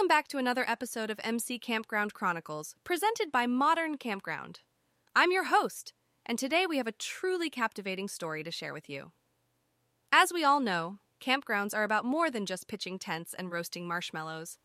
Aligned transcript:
Welcome 0.00 0.16
back 0.16 0.28
to 0.28 0.38
another 0.38 0.64
episode 0.66 1.10
of 1.10 1.20
MC 1.22 1.58
Campground 1.58 2.14
Chronicles, 2.14 2.74
presented 2.84 3.30
by 3.30 3.46
Modern 3.46 3.98
Campground. 3.98 4.60
I'm 5.14 5.30
your 5.30 5.44
host, 5.44 5.92
and 6.24 6.38
today 6.38 6.64
we 6.66 6.78
have 6.78 6.86
a 6.86 6.92
truly 6.92 7.50
captivating 7.50 8.08
story 8.08 8.42
to 8.42 8.50
share 8.50 8.72
with 8.72 8.88
you. 8.88 9.12
As 10.10 10.32
we 10.32 10.42
all 10.42 10.58
know, 10.58 11.00
campgrounds 11.20 11.74
are 11.74 11.84
about 11.84 12.06
more 12.06 12.30
than 12.30 12.46
just 12.46 12.66
pitching 12.66 12.98
tents 12.98 13.34
and 13.34 13.52
roasting 13.52 13.86
marshmallows. 13.86 14.56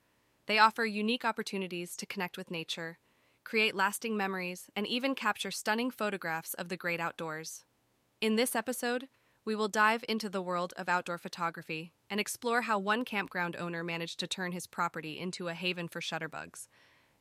They 0.46 0.58
offer 0.58 0.86
unique 0.86 1.26
opportunities 1.26 1.98
to 1.98 2.06
connect 2.06 2.38
with 2.38 2.50
nature, 2.50 2.98
create 3.44 3.76
lasting 3.76 4.16
memories, 4.16 4.70
and 4.74 4.88
even 4.88 5.16
capture 5.16 5.52
stunning 5.52 5.92
photographs 5.92 6.54
of 6.54 6.70
the 6.70 6.78
great 6.78 7.02
outdoors. 7.02 7.66
In 8.22 8.38
this 8.38 8.56
episode, 8.56 9.10
we 9.46 9.56
will 9.56 9.68
dive 9.68 10.04
into 10.10 10.28
the 10.28 10.42
world 10.42 10.74
of 10.76 10.90
outdoor 10.90 11.20
photography 11.20 11.94
and 12.10 12.20
explore 12.20 12.64
how 12.64 12.80
one 12.80 13.06
campground 13.06 13.56
owner 13.56 13.84
managed 13.84 14.20
to 14.20 14.28
turn 14.28 14.52
his 14.52 14.66
property 14.66 15.20
into 15.20 15.48
a 15.48 15.54
haven 15.54 15.88
for 15.88 16.02
shutterbugs. 16.02 16.68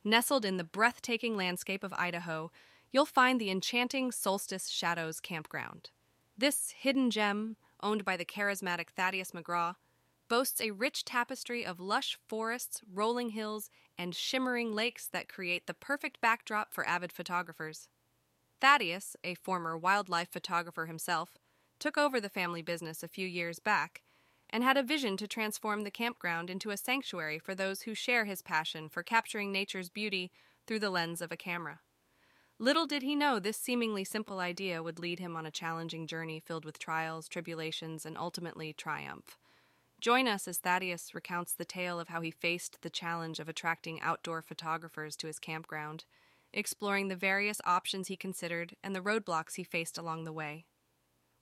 Nestled 0.03 0.43
in 0.43 0.57
the 0.57 0.63
breathtaking 0.63 1.37
landscape 1.37 1.83
of 1.83 1.93
Idaho, 1.93 2.51
you'll 2.91 3.05
find 3.05 3.39
the 3.39 3.51
enchanting 3.51 4.11
Solstice 4.11 4.69
Shadows 4.69 5.19
Campground. 5.19 5.91
This 6.37 6.71
hidden 6.71 7.11
gem, 7.11 7.57
owned 7.81 8.03
by 8.03 8.17
the 8.17 8.25
charismatic 8.25 8.89
Thaddeus 8.89 9.31
McGraw, 9.31 9.75
boasts 10.27 10.59
a 10.59 10.71
rich 10.71 11.05
tapestry 11.05 11.63
of 11.63 11.79
lush 11.79 12.17
forests, 12.27 12.81
rolling 12.91 13.29
hills, 13.29 13.69
and 13.97 14.15
shimmering 14.15 14.73
lakes 14.73 15.07
that 15.07 15.29
create 15.29 15.67
the 15.67 15.73
perfect 15.73 16.19
backdrop 16.19 16.73
for 16.73 16.87
avid 16.87 17.11
photographers. 17.11 17.87
Thaddeus, 18.59 19.15
a 19.23 19.35
former 19.35 19.77
wildlife 19.77 20.29
photographer 20.31 20.87
himself, 20.87 21.37
took 21.79 21.97
over 21.97 22.19
the 22.19 22.29
family 22.29 22.61
business 22.61 23.03
a 23.03 23.07
few 23.07 23.27
years 23.27 23.59
back 23.59 24.01
and 24.49 24.63
had 24.63 24.77
a 24.77 24.83
vision 24.83 25.17
to 25.17 25.27
transform 25.27 25.83
the 25.83 25.91
campground 25.91 26.49
into 26.49 26.69
a 26.69 26.77
sanctuary 26.77 27.39
for 27.39 27.55
those 27.55 27.81
who 27.81 27.95
share 27.95 28.25
his 28.25 28.41
passion 28.41 28.89
for 28.89 29.03
capturing 29.03 29.51
nature's 29.51 29.89
beauty 29.89 30.31
through 30.65 30.79
the 30.79 30.89
lens 30.89 31.21
of 31.21 31.31
a 31.31 31.37
camera. 31.37 31.79
Little 32.57 32.85
did 32.85 33.03
he 33.03 33.15
know 33.15 33.37
this 33.37 33.57
seemingly 33.57 34.05
simple 34.05 34.39
idea 34.39 34.81
would 34.81 34.99
lead 34.99 35.19
him 35.19 35.35
on 35.35 35.45
a 35.45 35.51
challenging 35.51 36.07
journey 36.07 36.39
filled 36.39 36.63
with 36.63 36.79
trials, 36.79 37.27
tribulations, 37.27 38.05
and 38.05 38.17
ultimately 38.17 38.71
triumph. 38.71 39.37
Join 39.99 40.27
us 40.27 40.47
as 40.47 40.59
Thaddeus 40.59 41.13
recounts 41.13 41.53
the 41.53 41.65
tale 41.65 41.99
of 41.99 42.07
how 42.07 42.21
he 42.21 42.31
faced 42.31 42.81
the 42.81 42.89
challenge 42.89 43.39
of 43.39 43.49
attracting 43.49 43.99
outdoor 44.01 44.41
photographers 44.41 45.15
to 45.17 45.27
his 45.27 45.39
campground, 45.39 46.05
exploring 46.53 47.09
the 47.09 47.15
various 47.15 47.59
options 47.65 48.07
he 48.07 48.15
considered 48.15 48.75
and 48.83 48.95
the 48.95 49.01
roadblocks 49.01 49.55
he 49.55 49.63
faced 49.63 49.97
along 49.97 50.23
the 50.23 50.33
way. 50.33 50.65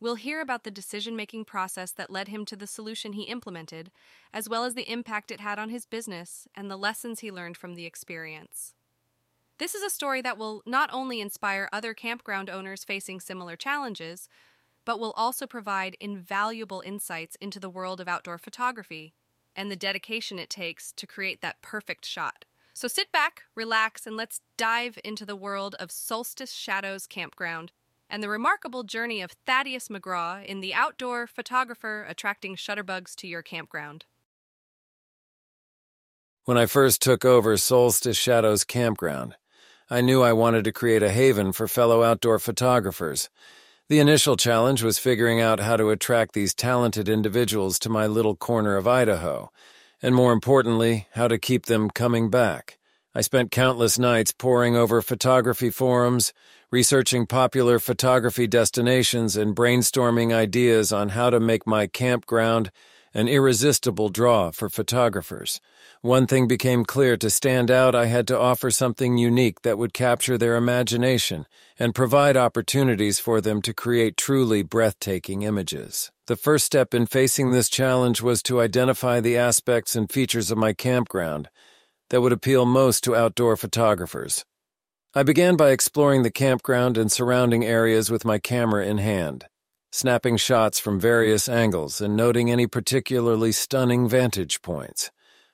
We'll 0.04 0.16
hear 0.16 0.42
about 0.42 0.66
the 0.66 0.70
decision 0.70 1.16
making 1.16 1.46
process 1.46 1.94
that 1.94 2.10
led 2.10 2.28
him 2.28 2.44
to 2.48 2.58
the 2.58 2.68
solution 2.68 3.14
he 3.14 3.24
implemented, 3.24 3.90
as 4.34 4.50
well 4.50 4.66
as 4.66 4.74
the 4.74 4.92
impact 4.92 5.32
it 5.32 5.40
had 5.40 5.58
on 5.58 5.70
his 5.70 5.86
business 5.86 6.46
and 6.54 6.70
the 6.70 6.76
lessons 6.76 7.22
he 7.22 7.32
learned 7.32 7.56
from 7.56 7.76
the 7.76 7.86
experience. 7.86 8.74
This 9.60 9.74
is 9.74 9.82
a 9.82 9.90
story 9.90 10.22
that 10.22 10.38
will 10.38 10.62
not 10.66 10.90
only 10.92 11.22
inspire 11.22 11.70
other 11.72 11.94
campground 11.94 12.50
owners 12.50 12.84
facing 12.84 13.22
similar 13.22 13.56
challenges, 13.56 14.28
but 14.84 15.00
will 15.00 15.14
also 15.14 15.48
provide 15.48 15.96
invaluable 16.02 16.84
insights 16.86 17.38
into 17.40 17.58
the 17.58 17.70
world 17.70 18.02
of 18.02 18.10
outdoor 18.10 18.38
photography 18.38 19.14
and 19.56 19.72
the 19.72 19.78
dedication 19.78 20.38
it 20.38 20.50
takes 20.50 20.92
to 20.92 21.08
create 21.08 21.42
that 21.42 21.62
perfect 21.62 22.06
shot. 22.06 22.44
So 22.74 22.90
sit 22.90 23.10
back, 23.14 23.44
relax, 23.56 24.06
and 24.06 24.18
let's 24.18 24.42
dive 24.58 25.00
into 25.06 25.26
the 25.26 25.38
world 25.38 25.76
of 25.80 25.94
Solstice 25.94 26.52
Shadows 26.52 27.08
Campground 27.08 27.72
and 28.10 28.22
the 28.22 28.30
remarkable 28.30 28.84
journey 28.84 29.22
of 29.22 29.32
Thaddeus 29.46 29.88
McGraw 29.88 30.46
in 30.46 30.62
the 30.62 30.74
outdoor 30.74 31.28
photographer 31.28 32.06
attracting 32.08 32.56
shutterbugs 32.56 33.16
to 33.16 33.28
your 33.28 33.42
campground. 33.42 34.06
When 36.46 36.58
I 36.58 36.66
first 36.66 37.02
took 37.02 37.24
over 37.24 37.56
Solstice 37.56 38.18
Shadows 38.18 38.64
Campground, 38.64 39.36
I 39.90 40.02
knew 40.02 40.22
I 40.22 40.34
wanted 40.34 40.64
to 40.66 40.72
create 40.72 41.04
a 41.04 41.12
haven 41.12 41.54
for 41.54 41.68
fellow 41.68 42.04
outdoor 42.04 42.40
photographers. 42.40 43.30
The 43.90 44.00
initial 44.00 44.36
challenge 44.36 44.84
was 44.84 44.98
figuring 44.98 45.40
out 45.40 45.60
how 45.60 45.78
to 45.78 45.90
attract 45.90 46.34
these 46.34 46.54
talented 46.54 47.08
individuals 47.08 47.78
to 47.80 47.90
my 47.90 48.08
little 48.08 48.36
corner 48.36 48.76
of 48.76 48.88
Idaho, 48.88 49.52
and 50.02 50.16
more 50.16 50.34
importantly, 50.34 51.08
how 51.14 51.28
to 51.28 51.38
keep 51.38 51.68
them 51.68 51.90
coming 51.90 52.30
back. 52.30 52.78
I 53.16 53.22
spent 53.22 53.52
countless 53.52 54.00
nights 54.00 54.32
poring 54.32 54.76
over 54.76 55.00
photography 55.04 55.70
forums, 55.70 56.34
researching 56.72 57.28
popular 57.28 57.78
photography 57.78 58.48
destinations, 58.48 59.38
and 59.38 59.56
brainstorming 59.56 60.34
ideas 60.34 60.92
on 60.92 61.10
how 61.10 61.30
to 61.30 61.40
make 61.40 61.68
my 61.68 61.86
campground 61.86 62.72
an 63.14 63.28
irresistible 63.28 64.10
draw 64.10 64.50
for 64.50 64.68
photographers. 64.68 65.62
One 66.02 66.26
thing 66.26 66.48
became 66.48 66.84
clear 66.84 67.16
to 67.18 67.30
stand 67.30 67.70
out, 67.70 67.94
I 67.94 68.08
had 68.08 68.28
to 68.30 68.40
offer 68.40 68.72
something 68.72 69.20
unique 69.20 69.62
that 69.62 69.78
would 69.78 69.94
capture 69.94 70.36
their 70.36 70.56
imagination 70.56 71.46
and 71.78 71.94
provide 71.94 72.36
opportunities 72.36 73.20
for 73.20 73.40
them 73.40 73.62
to 73.62 73.76
create 73.76 74.18
truly 74.18 74.64
breathtaking 74.64 75.44
images. 75.44 76.12
The 76.26 76.36
first 76.36 76.66
step 76.66 76.96
in 76.96 77.06
facing 77.06 77.52
this 77.52 77.70
challenge 77.70 78.24
was 78.24 78.42
to 78.44 78.60
identify 78.60 79.20
the 79.20 79.38
aspects 79.38 79.96
and 79.96 80.12
features 80.12 80.50
of 80.50 80.58
my 80.58 80.74
campground 80.74 81.50
that 82.14 82.22
would 82.22 82.32
appeal 82.32 82.64
most 82.64 83.04
to 83.04 83.16
outdoor 83.16 83.58
photographers. 83.58 84.46
I 85.16 85.24
began 85.24 85.56
by 85.56 85.72
exploring 85.72 86.22
the 86.22 86.30
campground 86.30 86.96
and 86.96 87.12
surrounding 87.12 87.66
areas 87.66 88.12
with 88.12 88.24
my 88.24 88.38
camera 88.38 88.86
in 88.86 89.00
hand, 89.00 89.46
snapping 89.92 90.38
shots 90.38 90.80
from 90.80 91.00
various 91.00 91.50
angles 91.50 92.00
and 92.02 92.16
noting 92.16 92.52
any 92.52 92.68
particularly 92.68 93.52
stunning 93.52 94.08
vantage 94.08 94.62
points. 94.62 95.10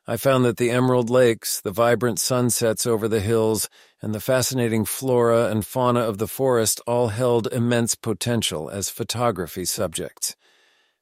I 0.06 0.18
found 0.18 0.44
that 0.44 0.58
the 0.58 0.70
emerald 0.70 1.09
lakes, 1.09 1.62
the 1.62 1.72
vibrant 1.72 2.20
sunsets 2.20 2.86
over 2.86 3.08
the 3.08 3.22
hills, 3.22 3.70
and 4.02 4.14
the 4.14 4.20
fascinating 4.20 4.84
flora 4.84 5.50
and 5.50 5.66
fauna 5.66 6.02
of 6.02 6.18
the 6.18 6.28
forest 6.28 6.81
all 6.86 7.08
held 7.08 7.47
immense 7.53 7.96
potential 7.96 8.70
as 8.70 8.90
photography 8.90 9.64
subjects. 9.64 10.36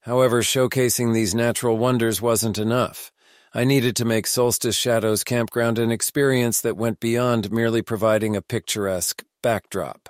However, 0.01 0.44
showcasing 0.44 1.16
these 1.16 1.34
natural 1.34 1.79
wonders 1.79 2.22
wasn't 2.22 2.59
enough. 2.59 3.12
I 3.57 3.63
needed 3.63 3.95
to 3.95 4.06
make 4.06 4.28
Solstice 4.28 4.78
Shadows 4.78 5.23
Campground 5.23 5.79
an 5.79 5.90
experience 5.90 6.62
that 6.62 6.78
went 6.78 7.00
beyond 7.00 7.51
merely 7.51 7.81
providing 7.81 8.35
a 8.35 8.41
picturesque 8.44 9.23
backdrop. 9.41 10.09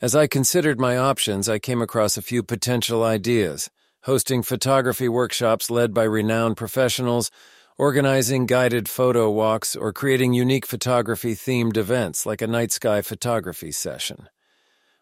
As 0.00 0.16
I 0.16 0.28
considered 0.28 0.80
my 0.80 0.96
options, 0.96 1.46
I 1.46 1.58
came 1.58 1.82
across 1.82 2.16
a 2.16 2.22
few 2.22 2.42
potential 2.42 3.04
ideas 3.04 3.68
hosting 4.04 4.42
photography 4.42 5.10
workshops 5.10 5.70
led 5.70 5.92
by 5.92 6.04
renowned 6.04 6.56
professionals, 6.56 7.30
organizing 7.76 8.46
guided 8.46 8.88
photo 8.88 9.30
walks, 9.30 9.76
or 9.76 9.92
creating 9.92 10.32
unique 10.32 10.64
photography 10.64 11.34
themed 11.34 11.76
events 11.76 12.24
like 12.24 12.40
a 12.40 12.46
night 12.46 12.72
sky 12.72 13.02
photography 13.02 13.70
session. 13.70 14.26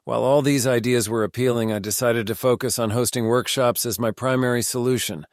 While 0.02 0.24
all 0.24 0.42
these 0.42 0.66
ideas 0.66 1.08
were 1.08 1.22
appealing, 1.22 1.72
I 1.72 1.78
decided 1.78 2.26
to 2.26 2.34
focus 2.34 2.76
on 2.76 2.90
hosting 2.90 3.26
workshops 3.26 3.86
as 3.86 4.00
my 4.00 4.10
primary 4.10 4.62
solution 4.62 5.26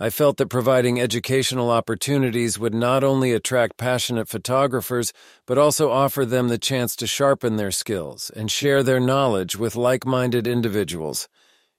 I 0.00 0.10
felt 0.10 0.38
that 0.38 0.48
providing 0.48 1.00
educational 1.00 1.70
opportunities 1.70 2.58
would 2.58 2.74
not 2.74 3.04
only 3.04 3.30
attract 3.30 3.76
passionate 3.76 4.28
photographers, 4.28 5.12
but 5.46 5.56
also 5.56 5.88
offer 5.88 6.26
them 6.26 6.48
the 6.48 6.58
chance 6.58 6.96
to 6.96 7.06
sharpen 7.06 7.54
their 7.54 7.70
skills 7.70 8.28
and 8.34 8.50
share 8.50 8.82
their 8.82 8.98
knowledge 8.98 9.54
with 9.54 9.76
like 9.76 10.04
minded 10.04 10.48
individuals. 10.48 11.28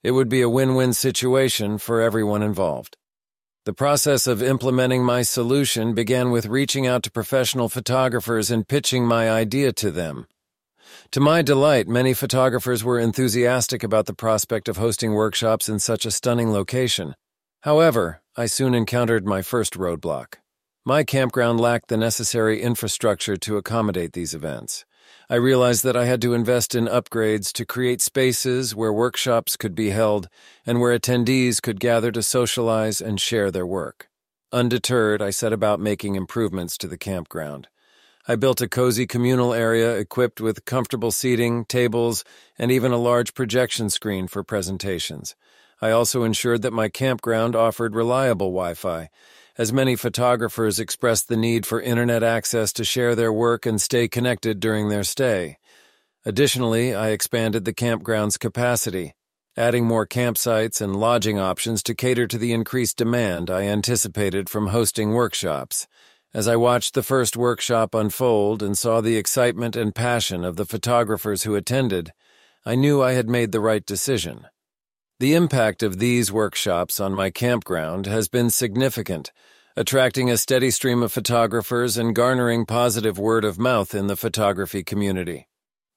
It 0.02 0.12
would 0.12 0.30
be 0.30 0.42
a 0.42 0.50
win 0.50 0.76
win 0.76 0.94
situation 0.94 1.78
for 1.78 2.00
everyone 2.00 2.42
involved. 2.42 2.96
The 3.66 3.74
process 3.74 4.28
of 4.28 4.42
implementing 4.42 5.04
my 5.04 5.22
solution 5.22 5.94
began 5.94 6.32
with 6.32 6.46
reaching 6.46 6.88
out 6.88 7.04
to 7.04 7.12
professional 7.12 7.68
photographers 7.68 8.50
and 8.50 8.66
pitching 8.66 9.06
my 9.06 9.30
idea 9.30 9.74
to 9.74 9.92
them. 9.92 10.28
To 11.12 11.20
my 11.20 11.42
delight, 11.42 11.90
many 11.90 12.14
photographers 12.14 12.82
were 12.82 12.98
enthusiastic 12.98 13.84
about 13.84 14.06
the 14.06 14.14
prospect 14.14 14.70
of 14.70 14.78
hosting 14.78 15.14
workshops 15.14 15.68
in 15.68 15.80
such 15.80 16.06
a 16.06 16.12
stunning 16.12 16.54
location. 16.54 17.14
However, 17.66 18.22
I 18.38 18.46
soon 18.46 18.76
encountered 18.76 19.26
my 19.26 19.42
first 19.42 19.74
roadblock. 19.74 20.36
My 20.86 21.04
campground 21.04 21.60
lacked 21.60 21.88
the 21.88 21.98
necessary 21.98 22.62
infrastructure 22.62 23.38
to 23.38 23.58
accommodate 23.58 24.14
these 24.14 24.36
events. 24.36 24.86
I 25.32 25.38
realized 25.38 25.84
that 25.84 25.98
I 25.98 26.06
had 26.06 26.22
to 26.22 26.36
invest 26.36 26.76
in 26.76 26.86
upgrades 26.86 27.52
to 27.54 27.66
create 27.66 28.02
spaces 28.02 28.76
where 28.76 28.94
workshops 28.94 29.58
could 29.58 29.74
be 29.74 29.90
held 29.90 30.30
and 30.64 30.80
where 30.80 30.96
attendees 30.96 31.60
could 31.60 31.80
gather 31.80 32.12
to 32.12 32.22
socialize 32.22 33.02
and 33.02 33.20
share 33.20 33.50
their 33.50 33.66
work. 33.66 34.10
Undeterred, 34.52 35.24
I 35.24 35.32
set 35.32 35.52
about 35.52 35.80
making 35.80 36.14
improvements 36.14 36.78
to 36.78 36.88
the 36.88 37.00
campground. 37.00 37.68
I 38.28 38.36
built 38.36 38.62
a 38.62 38.70
cozy 38.70 39.08
communal 39.08 39.56
area 39.56 39.98
equipped 39.98 40.40
with 40.40 40.66
comfortable 40.66 41.10
seating, 41.10 41.66
tables, 41.66 42.24
and 42.60 42.72
even 42.72 42.92
a 42.92 42.98
large 42.98 43.34
projection 43.34 43.90
screen 43.90 44.28
for 44.28 44.44
presentations. 44.44 45.36
I 45.82 45.92
also 45.92 46.24
ensured 46.24 46.62
that 46.62 46.74
my 46.74 46.90
campground 46.90 47.56
offered 47.56 47.96
reliable 47.96 48.48
Wi 48.48 48.74
Fi, 48.74 49.10
as 49.58 49.74
many 49.74 49.96
photographers 49.96 50.80
expressed 50.80 51.28
the 51.28 51.38
need 51.38 51.66
for 51.66 51.82
internet 51.82 52.24
access 52.24 52.74
to 52.74 52.84
share 52.84 53.16
their 53.16 53.32
work 53.32 53.66
and 53.66 53.82
stay 53.82 54.08
connected 54.08 54.60
during 54.60 54.90
their 54.90 55.04
stay. 55.04 55.58
Additionally, 56.26 56.94
I 56.94 57.10
expanded 57.10 57.66
the 57.66 57.74
campground's 57.74 58.38
capacity, 58.38 59.14
adding 59.56 59.86
more 59.86 60.08
campsites 60.08 60.82
and 60.82 60.96
lodging 60.96 61.40
options 61.40 61.84
to 61.84 61.94
cater 61.94 62.28
to 62.28 62.38
the 62.38 62.52
increased 62.52 62.98
demand 62.98 63.50
I 63.50 63.64
anticipated 63.64 64.50
from 64.50 64.68
hosting 64.68 65.12
workshops. 65.12 65.88
As 66.34 66.48
I 66.50 66.58
watched 66.58 66.96
the 66.96 67.04
first 67.04 67.38
workshop 67.38 67.96
unfold 67.96 68.62
and 68.62 68.78
saw 68.78 69.00
the 69.00 69.16
excitement 69.16 69.78
and 69.78 69.96
passion 69.96 70.44
of 70.44 70.58
the 70.58 70.66
photographers 70.66 71.44
who 71.44 71.56
attended, 71.56 72.12
I 72.66 72.76
knew 72.76 73.02
I 73.02 73.14
had 73.14 73.30
made 73.30 73.54
the 73.54 73.62
right 73.62 73.86
decision. 73.86 74.48
The 75.18 75.34
impact 75.34 75.82
of 75.82 76.00
these 76.00 76.30
workshops 76.30 77.00
on 77.00 77.14
my 77.14 77.30
campground 77.30 78.06
has 78.06 78.28
been 78.28 78.50
significant, 78.50 79.32
attracting 79.78 80.30
a 80.30 80.36
steady 80.36 80.70
stream 80.72 81.02
of 81.02 81.14
photographers 81.14 81.98
and 81.98 82.14
garnering 82.14 82.66
positive 82.66 83.18
word 83.18 83.46
of 83.46 83.58
mouth 83.58 83.96
in 83.96 84.08
the 84.08 84.18
photography 84.18 84.84
community. 84.84 85.48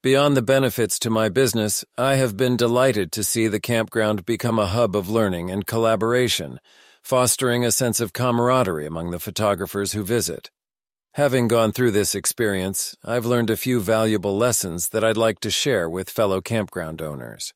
Beyond 0.04 0.36
the 0.36 0.42
benefits 0.42 1.00
to 1.00 1.10
my 1.10 1.28
business, 1.28 1.84
I 1.96 2.14
have 2.14 2.36
been 2.36 2.56
delighted 2.56 3.10
to 3.10 3.24
see 3.24 3.48
the 3.48 3.58
campground 3.58 4.24
become 4.24 4.60
a 4.60 4.66
hub 4.66 4.94
of 4.94 5.10
learning 5.10 5.50
and 5.50 5.66
collaboration, 5.66 6.60
fostering 7.02 7.64
a 7.64 7.72
sense 7.72 7.98
of 7.98 8.12
camaraderie 8.12 8.86
among 8.86 9.10
the 9.10 9.18
photographers 9.18 9.94
who 9.94 10.04
visit. 10.04 10.52
Having 11.14 11.48
gone 11.48 11.72
through 11.72 11.90
this 11.90 12.14
experience, 12.14 12.94
I've 13.04 13.26
learned 13.26 13.50
a 13.50 13.56
few 13.56 13.80
valuable 13.80 14.38
lessons 14.38 14.90
that 14.90 15.02
I'd 15.02 15.16
like 15.16 15.40
to 15.40 15.50
share 15.50 15.90
with 15.90 16.08
fellow 16.08 16.40
campground 16.40 17.02
owners. 17.02 17.52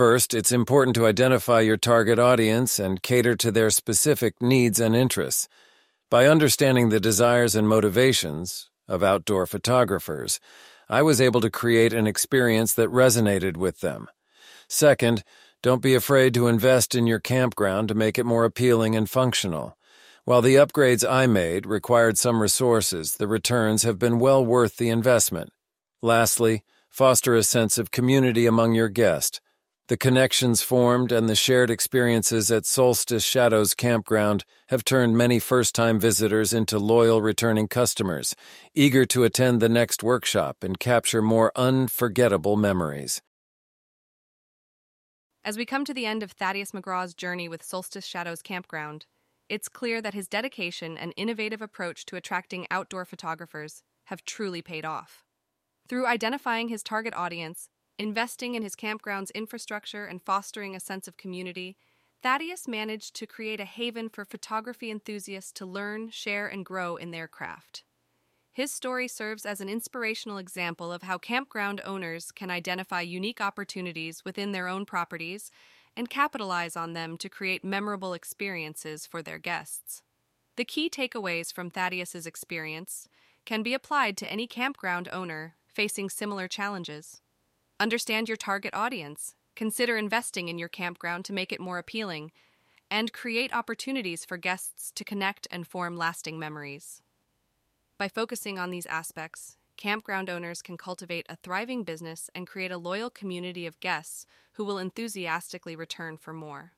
First, 0.00 0.32
it's 0.32 0.50
important 0.50 0.94
to 0.94 1.04
identify 1.04 1.60
your 1.60 1.76
target 1.76 2.18
audience 2.18 2.78
and 2.78 3.02
cater 3.02 3.36
to 3.36 3.50
their 3.52 3.68
specific 3.68 4.40
needs 4.40 4.80
and 4.80 4.96
interests. 4.96 5.46
By 6.08 6.24
understanding 6.24 6.88
the 6.88 6.98
desires 6.98 7.54
and 7.54 7.68
motivations 7.68 8.70
of 8.88 9.02
outdoor 9.02 9.44
photographers, 9.44 10.40
I 10.88 11.02
was 11.02 11.20
able 11.20 11.42
to 11.42 11.50
create 11.50 11.92
an 11.92 12.06
experience 12.06 12.72
that 12.76 12.88
resonated 12.88 13.58
with 13.58 13.80
them. 13.80 14.08
Second, 14.68 15.22
don't 15.62 15.82
be 15.82 15.94
afraid 15.94 16.32
to 16.32 16.48
invest 16.48 16.94
in 16.94 17.06
your 17.06 17.20
campground 17.20 17.88
to 17.88 17.94
make 17.94 18.18
it 18.18 18.24
more 18.24 18.46
appealing 18.46 18.96
and 18.96 19.06
functional. 19.06 19.76
While 20.24 20.40
the 20.40 20.54
upgrades 20.54 21.06
I 21.06 21.26
made 21.26 21.66
required 21.66 22.16
some 22.16 22.40
resources, 22.40 23.16
the 23.16 23.28
returns 23.28 23.82
have 23.82 23.98
been 23.98 24.18
well 24.18 24.42
worth 24.42 24.78
the 24.78 24.88
investment. 24.88 25.52
Lastly, 26.00 26.62
foster 26.88 27.34
a 27.34 27.42
sense 27.42 27.76
of 27.76 27.90
community 27.90 28.46
among 28.46 28.72
your 28.72 28.88
guests. 28.88 29.42
The 29.90 29.96
connections 29.96 30.62
formed 30.62 31.10
and 31.10 31.28
the 31.28 31.34
shared 31.34 31.68
experiences 31.68 32.48
at 32.52 32.64
Solstice 32.64 33.24
Shadows 33.24 33.74
Campground 33.74 34.44
have 34.68 34.84
turned 34.84 35.18
many 35.18 35.40
first 35.40 35.74
time 35.74 35.98
visitors 35.98 36.52
into 36.52 36.78
loyal 36.78 37.20
returning 37.20 37.66
customers, 37.66 38.36
eager 38.72 39.04
to 39.06 39.24
attend 39.24 39.58
the 39.60 39.68
next 39.68 40.04
workshop 40.04 40.58
and 40.62 40.78
capture 40.78 41.20
more 41.20 41.50
unforgettable 41.56 42.54
memories. 42.54 43.20
As 45.44 45.56
we 45.56 45.66
come 45.66 45.84
to 45.84 45.92
the 45.92 46.06
end 46.06 46.22
of 46.22 46.30
Thaddeus 46.30 46.70
McGraw's 46.70 47.12
journey 47.12 47.48
with 47.48 47.64
Solstice 47.64 48.06
Shadows 48.06 48.42
Campground, 48.42 49.06
it's 49.48 49.68
clear 49.68 50.00
that 50.02 50.14
his 50.14 50.28
dedication 50.28 50.96
and 50.96 51.12
innovative 51.16 51.60
approach 51.60 52.06
to 52.06 52.14
attracting 52.14 52.68
outdoor 52.70 53.04
photographers 53.04 53.82
have 54.04 54.24
truly 54.24 54.62
paid 54.62 54.84
off. 54.84 55.24
Through 55.88 56.06
identifying 56.06 56.68
his 56.68 56.84
target 56.84 57.12
audience, 57.16 57.68
investing 58.00 58.54
in 58.54 58.62
his 58.62 58.74
campground's 58.74 59.30
infrastructure, 59.32 60.06
and 60.06 60.22
fostering 60.22 60.74
a 60.74 60.80
sense 60.80 61.06
of 61.06 61.18
community, 61.18 61.76
Thaddeus 62.22 62.66
managed 62.66 63.14
to 63.16 63.26
create 63.26 63.60
a 63.60 63.66
haven 63.66 64.08
for 64.08 64.24
photography 64.24 64.90
enthusiasts 64.90 65.52
to 65.52 65.66
learn, 65.66 66.08
share, 66.10 66.46
and 66.46 66.64
grow 66.64 66.96
in 66.96 67.10
their 67.10 67.28
craft. 67.28 67.84
His 68.52 68.72
story 68.72 69.06
serves 69.06 69.44
as 69.44 69.60
an 69.60 69.68
inspirational 69.68 70.38
example 70.38 70.90
of 70.92 71.02
how 71.02 71.18
campground 71.18 71.82
owners 71.84 72.32
can 72.32 72.50
identify 72.50 73.02
unique 73.02 73.40
opportunities 73.40 74.24
within 74.24 74.52
their 74.52 74.66
own 74.66 74.86
properties 74.86 75.50
and 75.96 76.08
capitalize 76.08 76.76
on 76.76 76.94
them 76.94 77.18
to 77.18 77.28
create 77.28 77.64
memorable 77.64 78.14
experiences 78.14 79.06
for 79.06 79.22
their 79.22 79.38
guests. 79.38 80.02
The 80.56 80.64
key 80.64 80.88
takeaways 80.88 81.52
from 81.52 81.70
Thaddeus's 81.70 82.26
experience 82.26 83.08
can 83.44 83.62
be 83.62 83.74
applied 83.74 84.16
to 84.18 84.30
any 84.30 84.46
campground 84.46 85.08
owner 85.12 85.56
facing 85.66 86.10
similar 86.10 86.48
challenges. 86.48 87.20
Understand 87.80 88.28
your 88.28 88.36
target 88.36 88.74
audience, 88.74 89.34
consider 89.56 89.96
investing 89.96 90.48
in 90.48 90.58
your 90.58 90.68
campground 90.68 91.24
to 91.24 91.32
make 91.32 91.50
it 91.50 91.60
more 91.60 91.78
appealing, 91.78 92.30
and 92.90 93.10
create 93.10 93.54
opportunities 93.54 94.22
for 94.22 94.36
guests 94.36 94.92
to 94.94 95.02
connect 95.02 95.48
and 95.50 95.66
form 95.66 95.96
lasting 95.96 96.38
memories. 96.38 97.00
By 97.96 98.08
focusing 98.08 98.58
on 98.58 98.70
these 98.70 98.84
aspects, 98.84 99.56
campground 99.78 100.28
owners 100.28 100.60
can 100.60 100.76
cultivate 100.76 101.24
a 101.30 101.36
thriving 101.36 101.82
business 101.82 102.28
and 102.34 102.46
create 102.46 102.70
a 102.70 102.76
loyal 102.76 103.08
community 103.08 103.64
of 103.64 103.80
guests 103.80 104.26
who 104.52 104.64
will 104.64 104.76
enthusiastically 104.76 105.74
return 105.74 106.18
for 106.18 106.34
more. 106.34 106.72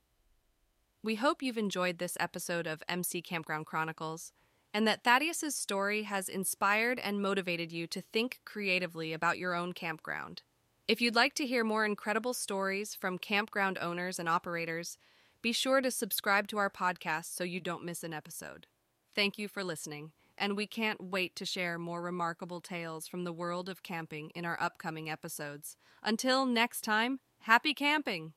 We 1.02 1.16
hope 1.16 1.42
you've 1.42 1.58
enjoyed 1.58 1.98
this 1.98 2.16
episode 2.20 2.68
of 2.68 2.80
MC 2.88 3.22
Campground 3.22 3.66
Chronicles 3.66 4.32
and 4.72 4.86
that 4.86 5.02
Thaddeus's 5.02 5.56
story 5.56 6.04
has 6.04 6.28
inspired 6.28 7.00
and 7.00 7.20
motivated 7.20 7.72
you 7.72 7.88
to 7.88 8.02
think 8.12 8.38
creatively 8.44 9.12
about 9.12 9.36
your 9.36 9.56
own 9.56 9.72
campground. 9.72 10.42
If 10.88 11.00
you'd 11.00 11.14
like 11.14 11.34
to 11.34 11.46
hear 11.46 11.64
more 11.64 11.84
incredible 11.84 12.34
stories 12.34 12.94
from 12.94 13.18
campground 13.18 13.78
owners 13.80 14.18
and 14.18 14.28
operators, 14.28 14.98
be 15.40 15.52
sure 15.52 15.80
to 15.80 15.90
subscribe 15.90 16.48
to 16.48 16.58
our 16.58 16.70
podcast 16.70 17.34
so 17.34 17.44
you 17.44 17.60
don't 17.60 17.84
miss 17.84 18.04
an 18.04 18.12
episode. 18.12 18.66
Thank 19.14 19.38
you 19.38 19.48
for 19.48 19.64
listening 19.64 20.12
and 20.38 20.56
we 20.56 20.66
can't 20.66 21.00
wait 21.00 21.36
to 21.36 21.44
share 21.44 21.78
more 21.78 22.02
remarkable 22.02 22.60
tales 22.60 23.06
from 23.06 23.24
the 23.24 23.32
world 23.32 23.68
of 23.68 23.82
camping 23.82 24.30
in 24.34 24.44
our 24.44 24.60
upcoming 24.60 25.08
episodes. 25.08 25.76
Until 26.02 26.46
next 26.46 26.82
time, 26.82 27.20
happy 27.40 27.74
camping! 27.74 28.32